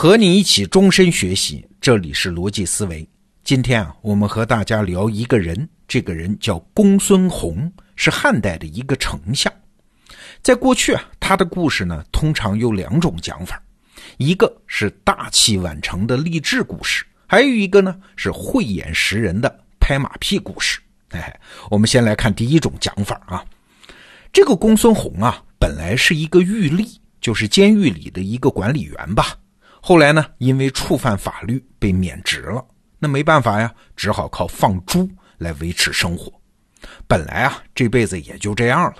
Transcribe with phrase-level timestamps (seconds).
[0.00, 3.04] 和你一起终身学习，这里是逻辑思维。
[3.42, 9.52] 今天啊，我们和大家聊一个人，这个人叫公孙弘，是汉代的一个丞相。
[10.40, 13.60] 在过去啊，他的故事呢，通常有两种讲法，
[14.18, 20.78] 一个是大器晚成的励志故事，还有一个呢是慧眼识人的拍马屁故事。
[21.08, 21.40] 哎，
[21.72, 23.44] 我们先来看第一种讲法啊，
[24.32, 26.88] 这个公孙弘啊，本来是一个狱吏，
[27.20, 29.36] 就是监狱里的一个管理员吧。
[29.80, 32.64] 后来呢，因为触犯法律被免职了，
[32.98, 36.32] 那没办法呀，只好靠放猪来维持生活。
[37.06, 38.96] 本来啊，这辈子也就这样了。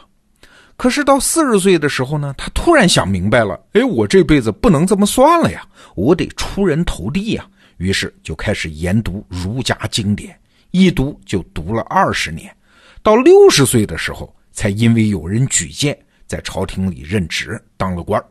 [0.76, 7.44] 可是到四十岁的时候呢，他突然想明白了，哎，我这辈子不能这么算了呀，我得出人头地呀。
[7.78, 10.38] 于是就开始研读儒家经典，
[10.70, 12.54] 一读就读了二十年。
[13.02, 18.26] 到六十岁的时候，才因为有人举荐，在朝廷里任职当了官儿。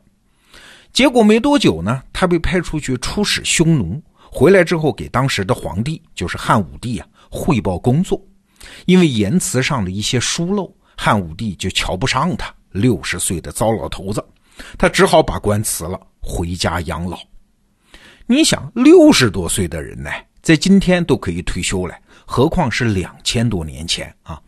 [0.98, 8.20] 结果没多久呢，他被派出去出使匈奴，回来之后给当时的皇帝，就是汉武帝啊汇报工作。
[8.88, 12.52] 因为言辞上的一些疏漏，汉武帝就瞧不上他。
[12.72, 14.26] 六十岁的糟老头子，
[14.76, 17.20] 他只好把官辞了，回家养老。
[18.26, 20.10] 你想，六十多岁的人呢，
[20.42, 21.94] 在今天都可以退休了，
[22.26, 24.42] 何况是两千多年前啊？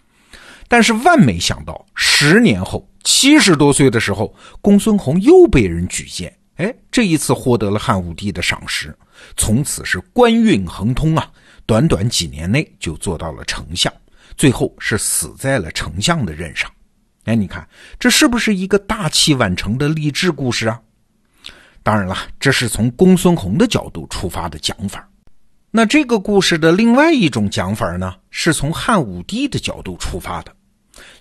[0.67, 6.36] 但是万没想到，十年后，七十多岁的时候，公孙弘又被人举荐。
[6.60, 8.94] 哎，这一次获得了汉武帝的赏识，
[9.38, 11.32] 从此是官运亨通啊！
[11.66, 13.92] 短短几年内就做到了丞相，
[14.36, 16.70] 最后是死在了丞相的任上。
[17.24, 17.66] 哎，你看
[17.98, 20.78] 这是不是一个大器晚成的励志故事啊？
[21.82, 25.08] 当然了，这是从公孙弘的角度出发的讲法。
[25.72, 30.54] 那这个故事的另外一种讲法呢，是从汉武帝的角度出发的。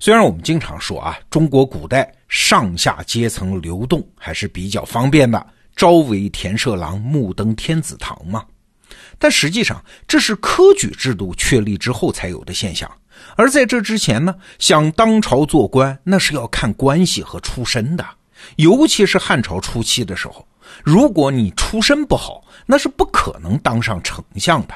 [0.00, 8.44] 虽然我们经常说啊，中国古代上下阶层流动还是比较方便的，朝为田舍郎，暮登天子堂嘛，
[9.19, 12.91] 但实际上这是科举制度确立之后才有的现象。
[13.36, 18.06] 而在这之前呢，想当朝做官，那是要看关系和出身的。
[18.54, 20.47] 尤其是汉朝初期的时候，
[20.84, 24.75] 如果你出身不好，那是不可能当上丞相的。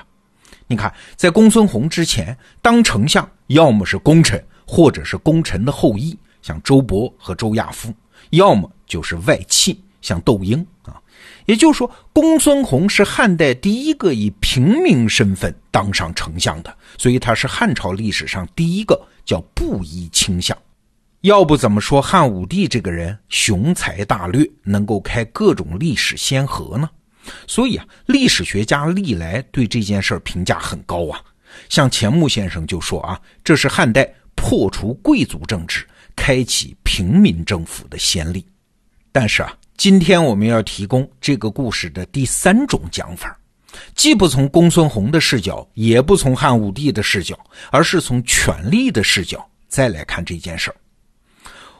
[0.67, 4.45] 你看，在公孙弘之前，当丞相要么是功臣。
[4.67, 7.91] 或者是功臣的后裔，像周勃和周亚夫；
[8.31, 11.01] 要么就是外戚，像窦婴啊。
[11.47, 20.57] 也就是说，公孙弘是汉代第一个以平民身份当上丞相的，所以他是汉朝历史上第一个叫布衣卿相。
[21.21, 26.91] 要不怎么说汉武帝这个人雄才大略，能够开各种历史先河呢？
[27.47, 31.21] 所以啊，历史学家历来对这件事评价很高啊。
[31.69, 34.13] 像钱穆先生就说啊，这是汉代。
[34.35, 38.45] 破除贵族政治，开启平民政府的先例。
[39.11, 43.39] 但是啊，今天我们要提供这个故事的第三种讲法，
[43.95, 47.39] 既不从公孙弘的视角，也不从汉武帝的视角，
[47.71, 50.77] 而是从权力的视角再来看这件事儿。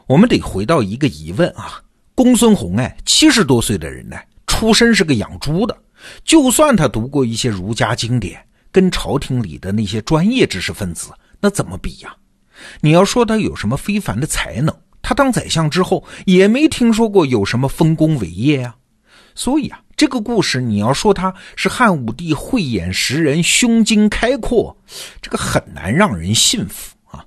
[0.05, 1.81] 我们得回到一个疑问啊：
[2.13, 5.75] 公孙弘哎，七十多岁的人呢，出身是个养猪的，
[6.23, 12.15] 就算他读过一些儒家经典，跟朝廷里的那些专业知识分子，那怎么比呀？
[12.81, 18.75] 你要说他有什么非凡的才能，他当宰相之后也没听说过有什么丰功伟业呀。
[19.35, 24.77] 所以啊，这个故事你要说他是汉武帝慧眼识人、胸襟开阔，
[25.21, 27.25] 这个很难让人信服啊。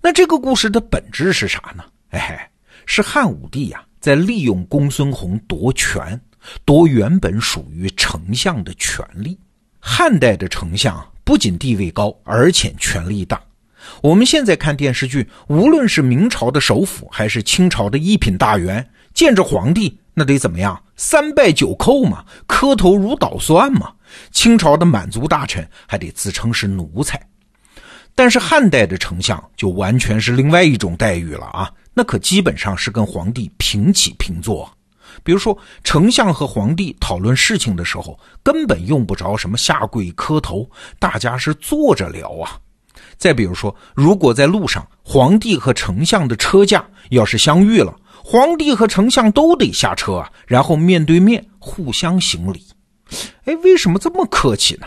[0.00, 1.84] 那这个故事的本质是啥呢？
[2.10, 2.50] 哎，
[2.86, 6.18] 是汉武帝呀，在利用公孙弘夺权，
[6.64, 9.38] 夺原本属于丞相的权力。
[9.78, 13.40] 汉代的丞相不仅地位高，而且权力大。
[14.02, 20.82] 我们现在看电视剧，无论是明朝的首辅，还是清朝的一品大员，见着皇帝那得怎么样？
[20.96, 23.92] 三拜九叩嘛，磕头如捣蒜嘛。
[24.30, 27.20] 清朝的满族大臣还得自称是奴才，
[28.14, 31.70] 但是汉代的丞相就完全是另外一种待遇了啊！
[31.92, 34.70] 那可基本上是跟皇帝平起平坐。
[35.24, 42.58] 比如说，丞相和皇帝讨论事情的时候，根本用不着什么下跪磕头，大家是坐着聊啊。
[43.16, 47.94] 再比如说，如果在路上，皇帝和丞相的车驾要是相遇了，
[48.24, 52.66] 皇帝和丞相都得下车啊，然后面对面互相行礼。
[53.44, 54.86] 哎，为什么这么客气呢？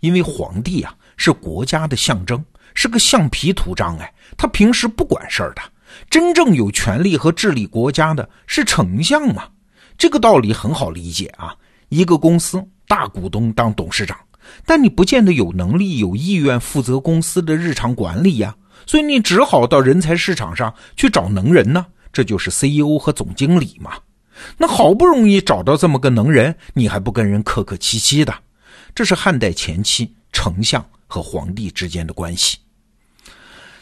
[0.00, 3.96] 因为皇帝啊是国家的象征，是个橡皮图章。
[3.98, 5.62] 哎，他平时不管事儿的，
[6.08, 9.44] 真正有权利和治理国家的是丞相嘛。
[9.98, 11.54] 这个道理很好理解啊。
[11.90, 14.16] 一个公司大股东当董事长。
[14.64, 18.54] 但你不见得有能力、有意愿负责公司的日常管理呀，
[18.86, 21.86] 所以你只好到人才市场上去找能人呢。
[22.12, 23.92] 这就是 CEO 和总经理嘛。
[24.56, 28.34] 那好不容易找到这么个能人，你还不跟人客客气气的？
[28.94, 32.58] 这是汉代前期丞相和皇帝之间的关系。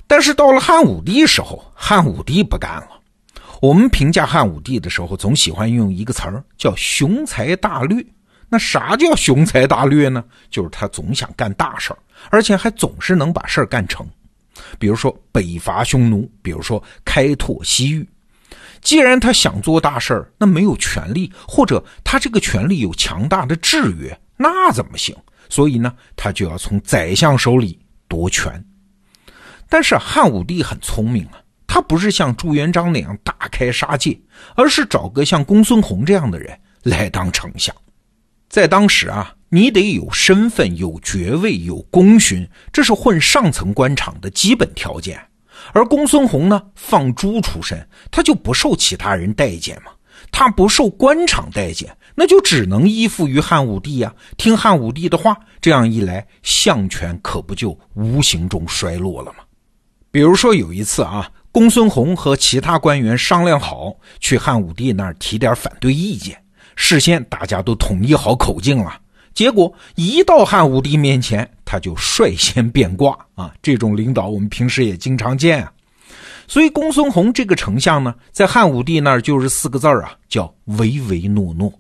[0.07, 2.89] 但是到了汉武帝时候，汉武帝不干了。
[3.61, 8.05] 我们评价汉武帝的时候，总喜欢用一个词儿叫“雄才大略”。
[8.49, 10.25] 那啥叫雄才大略呢？
[10.51, 11.99] 就是他总想干大事儿，
[12.31, 14.07] 而且还总是能把事儿干成。
[14.79, 18.09] 比如说北伐匈奴，比如说开拓西域。
[18.81, 25.15] 既然他想做大事儿，那没有权力，或者他这个权力有强大的制约，那怎么行？
[25.49, 28.65] 所以呢，他就要从宰相手里夺权。
[29.69, 34.19] 但是汉武帝很聪明啊，他不是像朱元璋那样大开杀戒，
[34.55, 37.75] 而是找个像公孙弘这样的人来当丞相。
[38.49, 45.21] 在当时啊，你得有身份、有爵位、有功勋，这是混上层官场的基本条件。
[45.73, 49.93] 而公孙弘呢，放猪出身，他就不受其他人待见嘛。
[50.31, 55.37] 他不受官场待见，那就只能依附于汉武帝呀，听汉武帝的话。
[55.61, 59.39] 这样一来，相权可不就无形中衰落了吗？
[60.11, 66.41] 比如说有一次啊，公孙弘和其他官员商量好去汉武帝那儿提点反对意见，
[66.81, 69.01] 事先大家都统一好口径了。
[69.35, 73.53] 结果一到汉武帝面前，他就率先变卦啊！
[73.61, 75.73] 这种领导我们平时也经常见啊。
[76.47, 81.73] 所以公孙弘这个丞相呢，在汉武帝那儿就是四个字儿啊，叫唯唯诺诺，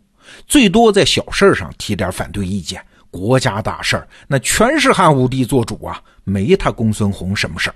[0.49, 2.85] 最多在小事上提点反对意见。
[3.09, 7.75] 国家大事儿那全是汉武帝做主啊，没他公孙弘什么事儿。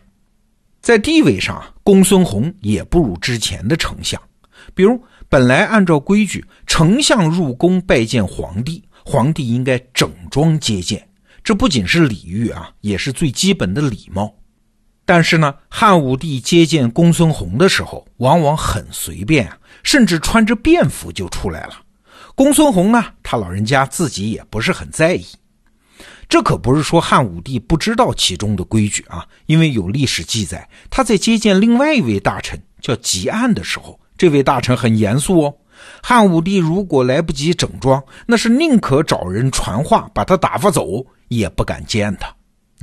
[0.80, 4.20] 在地位上，公孙弘也不如之前的丞相。
[4.74, 5.00] 比如，
[5.32, 11.08] 本来按照规矩，丞相入宫拜见皇帝，皇帝应该整装接见，
[11.43, 14.34] 这不仅是礼遇啊，也是最基本的礼貌。
[15.06, 21.81] 但是呢，汉武帝接见公孙弘的时候，往往很随便啊，甚至穿着便服就出来了。
[22.34, 25.25] 公孙弘呢，他老人家自己也不是很在意。
[26.29, 35.52] 这可不是说汉武帝不知道其中的规矩啊，因为有历史记载，他在接见另外一位大臣叫汲黯的时候，这位大臣很严肃哦。
[36.00, 42.32] 汉武帝如果来不及整装，那是宁可找人传话把他打发走，也不敢见他。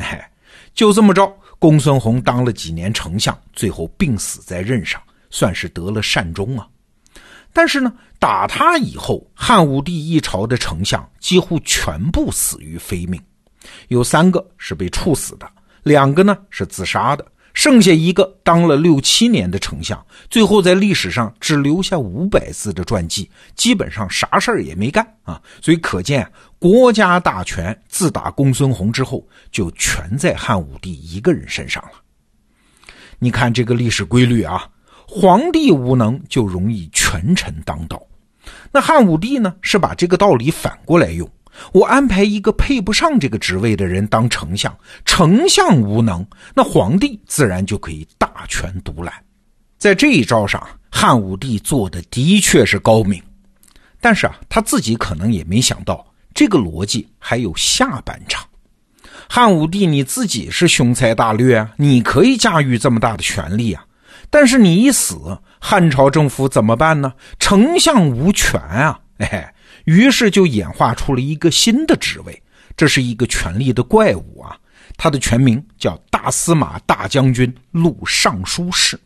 [0.04, 0.30] 哎，
[0.74, 6.68] 就这么着，公孙弘当了几年丞相，最后病死在任上，算是得了善终啊。
[7.54, 13.18] 但是呢，打他以后，汉武帝一朝的丞相几乎全部死于非命。
[13.88, 15.50] 有三个是被处死的，
[15.84, 17.26] 两个呢是自杀的，
[17.60, 25.42] 剩下一个当了六七年的丞相，最后在历史上只留下五百字的传记，基本上啥事儿也没干啊。
[25.62, 26.26] 所以可见，
[26.58, 31.92] 国家大权自打公孙弘之后，就全在汉武帝一个人身上了。
[33.20, 34.66] 你看这个历史规律啊，
[35.06, 38.02] 皇帝无能就容易权臣当道，
[38.72, 41.30] 那汉武帝呢是把这个道理反过来用。
[41.72, 46.26] 我安排一个配不上这个职位的人当丞相，丞相无能，
[46.56, 49.14] 那皇帝自然就可以大权独揽。
[49.78, 53.22] 在这一招上，汉武帝做的的确是高明，
[54.02, 58.46] 但是啊，他自己可能也没想到这个逻辑还有下半场。
[59.30, 63.86] 汉武帝你自己是雄才大略啊，你可以驾驭这么大的权力啊，
[64.30, 67.14] 但是你一死，汉朝政府怎么办呢？
[67.40, 69.54] 丞相无权啊，哎。
[69.86, 72.42] 于是就演化出了一个新的职位，
[72.78, 74.58] 这是一个权力的怪物啊！
[74.98, 79.00] 他的全名叫大司马大将军录尚书事。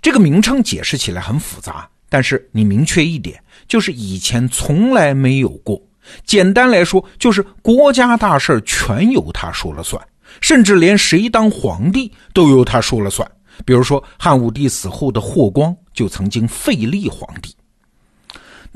[0.00, 5.80] 这个名称解释起来很复杂，但是你明确一点，就是以前从来没有过。
[6.24, 10.00] 简单来说，就是国家大事全由他说了算，
[10.40, 13.28] 甚至连谁当皇帝都由他说了算。
[13.64, 17.52] 比如说汉武帝死后的霍光就曾经废立皇帝。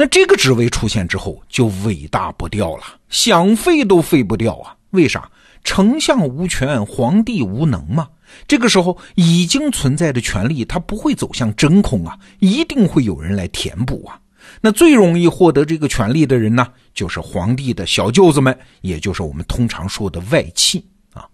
[0.00, 4.75] 那这个职位出现之后，就伟大不掉了，想废都废不掉啊！
[4.92, 5.30] 为啥？
[5.62, 8.09] 丞相无权，皇帝无能嘛。
[8.49, 14.19] 这个时候已经存在的权力，它不会走向真空啊，一定会有人来填补啊。
[14.62, 21.28] 那最容易获得这个权力的人呢，就是皇帝的小舅子们，也就是我们通常说的外戚啊。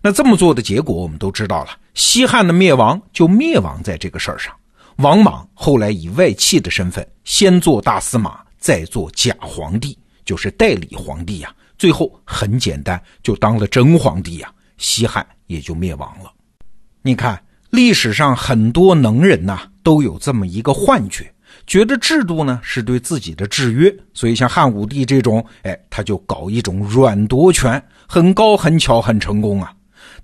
[0.00, 4.54] 那这么做的结果，我们都知道了，西汉的灭亡就灭亡在这个事儿上。
[4.98, 11.54] 王莽后来以外戚的身份，先做大司马，再做假皇帝，就是代理皇帝呀。
[11.78, 14.52] 最后很简单，就当了真皇帝呀。
[14.76, 16.32] 西汉也就灭亡了。
[17.02, 17.40] 你看
[17.70, 21.32] 历史上很多能人呐，都有这么一个幻觉，
[21.64, 29.72] 觉得制度呢是对自己的制约，所以像汉武帝这种，哎，他就搞一种软夺权，很高很巧很成功啊。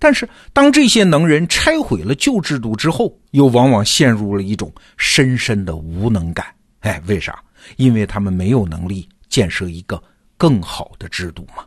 [0.04, 6.44] 但是，当这些能人拆毁了旧制度之后，又往往陷入了一种深深的无能感。
[6.80, 7.42] 哎，为啥？
[7.76, 9.98] 因为他们没有能力建设一个
[10.36, 11.64] 更好的制度嘛。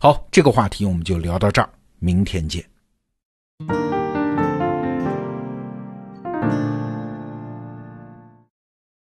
[0.00, 1.70] 好，这个话题我们就聊到这儿，
[2.00, 2.60] 明天见。